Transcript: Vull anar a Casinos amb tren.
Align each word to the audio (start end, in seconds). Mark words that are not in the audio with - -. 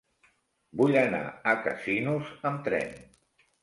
Vull 0.81 0.97
anar 1.03 1.21
a 1.29 1.55
Casinos 1.69 2.35
amb 2.53 2.69
tren. 2.71 3.01